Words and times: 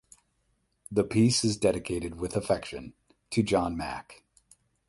The 0.91 1.03
piece 1.03 1.43
is 1.43 1.57
dedicated 1.57 2.15
"with 2.19 2.35
affection" 2.35 2.95
to 3.29 3.43
John 3.43 3.77
Mack. 3.77 4.23